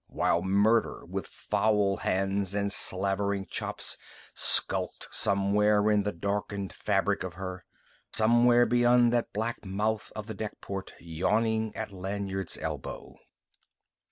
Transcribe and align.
while 0.07 0.41
Murder 0.41 1.05
with 1.05 1.27
foul 1.27 1.97
hands 1.97 2.55
and 2.55 2.73
slavering 2.73 3.45
chops 3.45 3.99
skulked 4.33 5.07
somewhere 5.13 5.91
in 5.91 6.01
the 6.01 6.11
darkened 6.11 6.73
fabric 6.73 7.21
of 7.21 7.35
her, 7.35 7.63
somewhere 8.11 8.65
beyond 8.65 9.13
that 9.13 9.31
black 9.31 9.63
mouth 9.63 10.11
of 10.15 10.25
the 10.25 10.33
deck 10.33 10.59
port 10.59 10.91
yawning 10.99 11.71
at 11.75 11.91
Lanyard's 11.91 12.57
elbow. 12.57 13.13